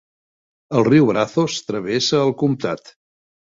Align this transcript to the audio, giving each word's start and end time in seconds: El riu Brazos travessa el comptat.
El 0.79 0.87
riu 0.87 1.09
Brazos 1.09 1.59
travessa 1.69 2.25
el 2.31 2.35
comptat. 2.43 2.93